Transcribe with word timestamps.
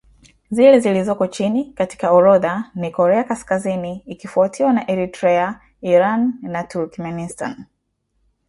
zile 0.51 0.79
zilizoko 0.79 1.27
chini 1.27 1.73
katika 1.73 2.11
orodha 2.11 2.71
ni 2.75 2.91
Korea 2.91 3.23
Kaskazini 3.23 4.03
ikifuatiwa 4.05 4.73
na 4.73 4.91
Eritrea 4.91 5.61
Iran 5.81 6.33
na 6.41 6.63
Turkmenistan 6.63 7.65